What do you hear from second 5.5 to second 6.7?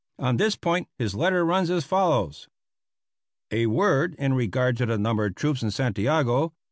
in Santiago.